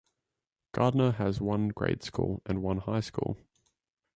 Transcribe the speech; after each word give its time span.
Gardner 0.71 1.11
has 1.11 1.39
one 1.39 1.67
grade 1.67 2.01
school 2.01 2.41
and 2.47 2.63
one 2.63 2.79
high 2.79 3.01
school. 3.01 3.37